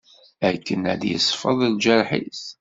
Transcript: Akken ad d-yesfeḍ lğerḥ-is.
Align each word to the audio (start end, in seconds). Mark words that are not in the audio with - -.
Akken 0.49 0.81
ad 0.93 0.97
d-yesfeḍ 1.01 1.59
lğerḥ-is. 1.75 2.43